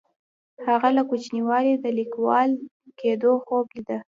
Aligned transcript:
هغه 0.67 0.89
له 0.97 1.03
کوچنیوالي 1.09 1.73
د 1.79 1.85
لیکوال 1.99 2.49
کیدو 2.99 3.31
خوب 3.45 3.65
لیده. 3.75 3.97